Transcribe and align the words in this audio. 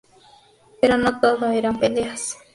Pero 0.81 0.95
no 0.97 1.11
todo 1.21 1.45
eran 1.51 1.79
peleas. 1.81 2.23